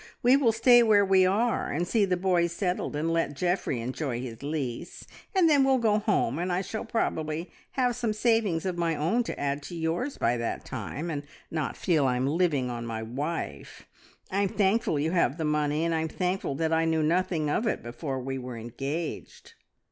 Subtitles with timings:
[0.23, 4.19] We will stay where we are and see the boys settled, and let Geoffrey enjoy
[4.19, 8.79] his lease, and then we'll go home, and I shall probably have some savings of
[8.79, 12.67] my own to add to yours by that time, and not feel I am living
[12.71, 13.85] on my wife.
[14.31, 17.83] I'm thankful you have the money, and I'm thankful that I knew nothing of it
[17.83, 19.53] before we were engaged."